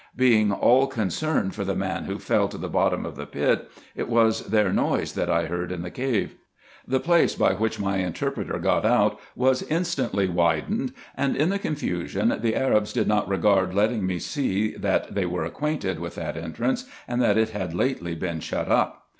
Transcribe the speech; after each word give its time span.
Being 0.15 0.51
all 0.51 0.87
concerned 0.87 1.53
for 1.53 1.63
the 1.63 1.75
man 1.75 2.05
who 2.05 2.17
fell 2.17 2.47
to 2.47 2.57
the 2.57 2.67
bottom 2.67 3.05
of 3.05 3.15
the 3.15 3.27
pit, 3.27 3.69
it 3.95 4.09
was 4.09 4.47
their 4.47 4.73
noise 4.73 5.13
that 5.13 5.29
I 5.29 5.45
heard 5.45 5.71
in 5.71 5.83
the 5.83 5.91
cave. 5.91 6.33
The 6.87 6.99
place 6.99 7.35
by 7.35 7.53
which 7.53 7.79
my 7.79 7.97
interpreter 7.97 8.57
got 8.57 8.83
out 8.83 9.19
was 9.35 9.61
instantly 9.61 10.27
widened; 10.27 10.91
and 11.15 11.35
in 11.35 11.49
the 11.49 11.59
confusion 11.59 12.35
the 12.41 12.55
Arabs 12.55 12.93
did 12.93 13.07
not 13.07 13.29
regard 13.29 13.75
letting 13.75 14.03
me 14.07 14.17
see 14.17 14.71
that 14.71 15.13
they 15.13 15.21
54 15.21 15.21
RESEARCHES 15.21 15.21
AND 15.21 15.21
OPERATIONS 15.21 15.35
were 15.35 15.45
acquainted 15.45 15.99
with 15.99 16.15
that 16.15 16.35
entrance, 16.35 16.85
and 17.07 17.21
that 17.21 17.37
it 17.37 17.49
had 17.51 17.75
lately 17.75 18.15
been 18.15 18.39
shut 18.39 18.69
up. 18.69 19.05